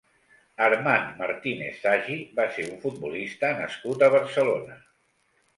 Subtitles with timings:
[0.67, 4.83] Armand Martínez Sagi va ser un futbolista nascut a Barcelona.